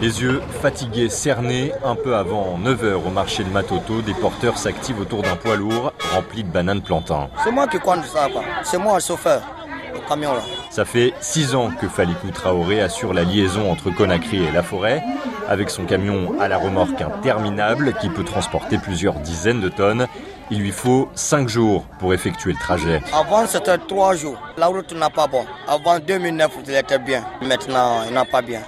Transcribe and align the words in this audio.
Les 0.00 0.22
yeux 0.22 0.40
fatigués, 0.62 1.08
cernés, 1.08 1.72
un 1.84 1.96
peu 1.96 2.14
avant 2.14 2.56
9h 2.56 3.04
au 3.04 3.10
marché 3.10 3.42
de 3.42 3.48
Matoto, 3.48 4.00
des 4.00 4.14
porteurs 4.14 4.56
s'activent 4.56 5.00
autour 5.00 5.22
d'un 5.22 5.34
poids 5.34 5.56
lourd 5.56 5.92
rempli 6.14 6.44
de 6.44 6.48
bananes 6.48 6.82
plantains. 6.82 7.28
C'est 7.42 7.50
moi 7.50 7.66
qui 7.66 7.80
conduis 7.80 8.08
ça. 8.08 8.28
C'est 8.62 8.78
moi 8.78 8.94
le 8.94 9.00
chauffeur, 9.00 9.42
le 9.92 9.98
camion 10.08 10.34
là. 10.34 10.40
Ça 10.70 10.84
fait 10.84 11.14
six 11.20 11.56
ans 11.56 11.72
que 11.80 11.88
Falikou 11.88 12.30
Traoré 12.30 12.80
assure 12.80 13.12
la 13.12 13.24
liaison 13.24 13.72
entre 13.72 13.90
Conakry 13.90 14.44
et 14.44 14.52
la 14.52 14.62
forêt, 14.62 15.02
avec 15.48 15.68
son 15.68 15.84
camion 15.84 16.40
à 16.40 16.46
la 16.46 16.58
remorque 16.58 17.00
interminable 17.00 17.92
qui 18.00 18.08
peut 18.08 18.24
transporter 18.24 18.78
plusieurs 18.78 19.14
dizaines 19.14 19.60
de 19.60 19.68
tonnes. 19.68 20.06
Il 20.52 20.60
lui 20.60 20.70
faut 20.70 21.08
cinq 21.16 21.48
jours 21.48 21.84
pour 21.98 22.14
effectuer 22.14 22.52
le 22.52 22.58
trajet. 22.58 23.02
Avant, 23.12 23.46
c'était 23.48 23.76
trois 23.78 24.14
jours. 24.14 24.38
La 24.56 24.68
route 24.68 24.92
n'a 24.94 25.10
pas 25.10 25.26
bon. 25.26 25.44
Avant 25.66 25.98
2009, 25.98 26.50
il 26.66 26.74
était 26.74 26.98
bien. 27.00 27.24
Maintenant, 27.42 28.04
il 28.06 28.14
n'a 28.14 28.24
pas 28.24 28.42
bien. 28.42 28.60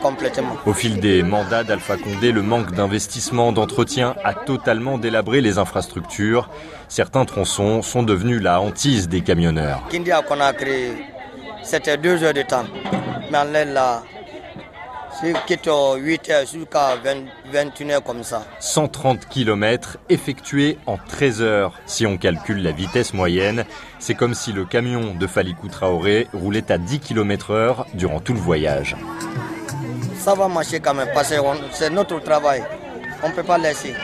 Complètement. 0.00 0.56
Au 0.64 0.72
fil 0.72 1.00
des 1.00 1.22
mandats 1.22 1.64
d'Alpha 1.64 1.96
Condé, 1.96 2.30
le 2.32 2.42
manque 2.42 2.72
d'investissement, 2.72 3.52
d'entretien 3.52 4.14
a 4.24 4.32
totalement 4.32 4.96
délabré 4.96 5.40
les 5.40 5.58
infrastructures. 5.58 6.48
Certains 6.88 7.24
tronçons 7.24 7.82
sont 7.82 8.02
devenus 8.02 8.40
la 8.40 8.60
hantise 8.60 9.08
des 9.08 9.22
camionneurs. 9.22 9.82
Kindi 9.90 10.12
à 10.12 10.22
Conakry, 10.22 10.92
c'était 11.62 11.96
deux 11.96 12.22
heures 12.22 12.34
de 12.34 12.42
temps. 12.42 12.64
Mais 13.30 13.38
en 13.38 13.44
l'air 13.44 13.66
là, 13.66 14.02
c'est 15.20 15.34
quitte 15.46 15.68
8 15.68 16.30
heures 16.30 16.46
jusqu'à 16.46 16.96
20 16.96 17.26
21 17.52 17.90
heures 17.90 18.02
comme 18.02 18.22
ça. 18.22 18.44
130 18.60 19.28
km 19.28 19.98
effectués 20.08 20.78
en 20.86 20.96
13 20.96 21.42
heures. 21.42 21.74
Si 21.86 22.06
on 22.06 22.16
calcule 22.16 22.62
la 22.62 22.72
vitesse 22.72 23.12
moyenne, 23.14 23.64
c'est 23.98 24.14
comme 24.14 24.34
si 24.34 24.52
le 24.52 24.64
camion 24.64 25.14
de 25.14 25.26
Falikou 25.26 25.68
Traoré 25.68 26.28
roulait 26.32 26.70
à 26.72 26.78
10 26.78 27.00
km 27.00 27.50
heure 27.52 27.86
durant 27.94 28.20
tout 28.20 28.32
le 28.32 28.40
voyage. 28.40 28.96
Ça 30.18 30.34
va 30.34 30.48
marcher 30.48 30.80
quand 30.80 30.94
même 30.94 31.08
parce 31.14 31.30
que 31.30 31.36
c'est 31.72 31.90
notre 31.90 32.20
travail. 32.20 32.62
On 33.22 33.28
ne 33.28 33.34
peut 33.34 33.42
pas 33.42 33.58
laisser. 33.58 33.94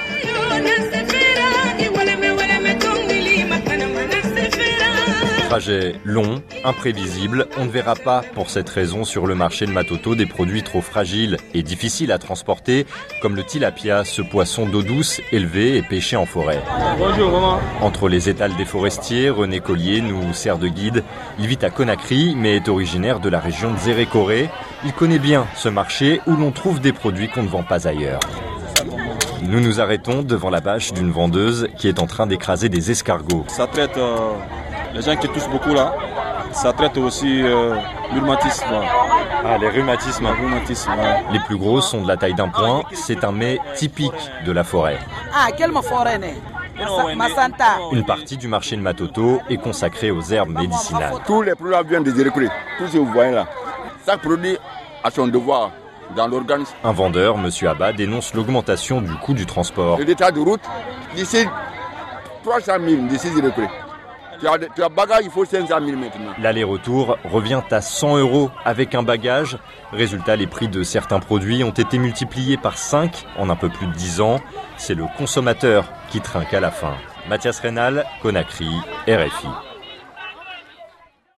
Trajet 5.48 5.94
long, 6.04 6.42
imprévisible, 6.64 7.46
on 7.56 7.66
ne 7.66 7.70
verra 7.70 7.94
pas 7.94 8.22
pour 8.34 8.50
cette 8.50 8.68
raison 8.68 9.04
sur 9.04 9.28
le 9.28 9.36
marché 9.36 9.64
de 9.64 9.70
Matoto 9.70 10.16
des 10.16 10.26
produits 10.26 10.64
trop 10.64 10.80
fragiles 10.80 11.36
et 11.54 11.62
difficiles 11.62 12.10
à 12.10 12.18
transporter, 12.18 12.84
comme 13.22 13.36
le 13.36 13.44
tilapia, 13.44 14.04
ce 14.04 14.22
poisson 14.22 14.66
d'eau 14.66 14.82
douce 14.82 15.20
élevé 15.30 15.76
et 15.76 15.82
pêché 15.82 16.16
en 16.16 16.26
forêt. 16.26 16.60
Bonjour, 16.98 17.30
maman. 17.30 17.60
Entre 17.80 18.08
les 18.08 18.28
étals 18.28 18.56
des 18.56 18.64
forestiers, 18.64 19.30
René 19.30 19.60
Collier 19.60 20.00
nous 20.00 20.34
sert 20.34 20.58
de 20.58 20.66
guide. 20.66 21.04
Il 21.38 21.46
vit 21.46 21.58
à 21.62 21.70
Conakry, 21.70 22.34
mais 22.36 22.56
est 22.56 22.68
originaire 22.68 23.20
de 23.20 23.28
la 23.28 23.38
région 23.38 23.72
de 23.72 23.78
Zérékoré. 23.78 24.50
Il 24.84 24.92
connaît 24.92 25.20
bien 25.20 25.46
ce 25.54 25.68
marché 25.68 26.20
où 26.26 26.34
l'on 26.34 26.50
trouve 26.50 26.80
des 26.80 26.92
produits 26.92 27.28
qu'on 27.28 27.44
ne 27.44 27.48
vend 27.48 27.62
pas 27.62 27.86
ailleurs. 27.86 28.20
Nous 29.42 29.60
nous 29.60 29.80
arrêtons 29.80 30.22
devant 30.22 30.50
la 30.50 30.60
bâche 30.60 30.92
d'une 30.92 31.12
vendeuse 31.12 31.68
qui 31.78 31.88
est 31.88 32.00
en 32.00 32.06
train 32.06 32.26
d'écraser 32.26 32.68
des 32.68 32.90
escargots. 32.90 33.44
Ça 33.48 33.66
traite 33.66 33.96
euh, 33.96 34.32
les 34.96 35.02
gens 35.02 35.16
qui 35.16 35.28
toussent 35.28 35.48
beaucoup 35.48 35.74
là. 35.74 35.94
Ça 36.52 36.72
traite 36.72 36.96
aussi 36.96 37.42
euh, 37.42 37.74
le 38.14 38.20
rhumatisme. 38.20 38.64
Ah, 39.44 39.58
les 39.58 39.68
rhumatismes. 39.68 40.24
Le 40.24 40.42
rhumatisme, 40.42 40.90
ouais. 40.92 41.24
Les 41.32 41.40
plus 41.40 41.58
grosses 41.58 41.90
sont 41.90 42.02
de 42.02 42.08
la 42.08 42.16
taille 42.16 42.34
d'un 42.34 42.48
point. 42.48 42.82
C'est 42.92 43.22
un 43.24 43.32
mets 43.32 43.58
typique 43.74 44.12
de 44.44 44.52
la 44.52 44.64
forêt. 44.64 44.98
Ah, 45.34 45.48
quel 45.56 45.70
ma 45.70 45.82
forêt. 45.82 46.18
Une 47.92 48.04
partie 48.04 48.36
du 48.36 48.48
marché 48.48 48.76
de 48.76 48.82
Matoto 48.82 49.40
est 49.48 49.56
consacrée 49.56 50.10
aux 50.10 50.22
herbes 50.22 50.58
médicinales. 50.58 51.14
Tous 51.26 51.42
les 51.42 51.54
produits 51.54 51.88
viennent 51.88 52.04
des 52.04 52.12
Zérécourés. 52.12 52.48
Tout 52.78 52.86
ce 52.86 52.92
que 52.94 52.98
vous 52.98 53.12
voyez 53.12 53.32
là. 53.32 53.46
Chaque 54.06 54.20
produit 54.20 54.56
a 55.04 55.10
son 55.10 55.26
devoir 55.26 55.70
dans 56.14 56.28
l'organisme. 56.28 56.74
Un 56.84 56.92
vendeur, 56.92 57.36
Monsieur 57.38 57.68
Abba, 57.68 57.92
dénonce 57.92 58.34
l'augmentation 58.34 59.00
du 59.00 59.14
coût 59.16 59.34
du 59.34 59.46
transport. 59.46 60.00
Et 60.00 60.04
l'état 60.04 60.30
de 60.30 60.40
route, 60.40 60.60
d'ici 61.14 61.46
300 62.44 62.72
000, 62.86 63.02
d'ici. 63.08 63.28
Tu 64.40 64.46
as, 64.46 64.58
tu 64.74 64.82
as 64.82 64.88
bagage, 64.88 65.24
il 65.24 65.30
faut 65.30 65.44
500 65.44 65.66
000 65.68 65.98
maintenant. 65.98 66.32
L'aller-retour 66.38 67.18
revient 67.24 67.62
à 67.70 67.80
100 67.80 68.18
euros 68.18 68.50
avec 68.64 68.94
un 68.94 69.02
bagage. 69.02 69.58
Résultat, 69.92 70.36
les 70.36 70.46
prix 70.46 70.68
de 70.68 70.82
certains 70.82 71.20
produits 71.20 71.64
ont 71.64 71.70
été 71.70 71.98
multipliés 71.98 72.56
par 72.56 72.76
5 72.78 73.26
en 73.38 73.48
un 73.50 73.56
peu 73.56 73.68
plus 73.68 73.86
de 73.86 73.92
10 73.92 74.20
ans. 74.20 74.40
C'est 74.76 74.94
le 74.94 75.04
consommateur 75.16 75.84
qui 76.10 76.20
trinque 76.20 76.52
à 76.54 76.60
la 76.60 76.70
fin. 76.70 76.94
Mathias 77.28 77.60
Rénal, 77.60 78.04
Conakry, 78.22 78.68
RFI. 79.08 79.65